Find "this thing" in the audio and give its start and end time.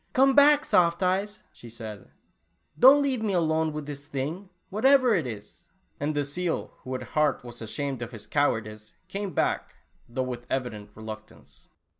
3.85-4.49